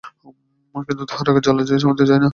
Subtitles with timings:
[0.87, 2.29] কিন্তু, তাহার রাগের জ্বালা যে থামিতে চায় না।